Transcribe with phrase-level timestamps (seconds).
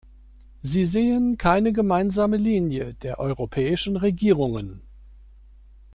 [0.63, 4.81] Sie sehen keine gemeinsame Linie der europäischen Regierungen.